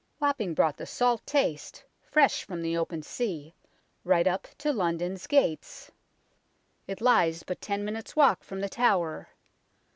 [0.19, 3.53] Wapping brought the salt taste, fresh from the open sea,
[4.03, 5.91] right up to London's gates
[6.87, 9.29] it lies but ten minutes' walk from The Tower.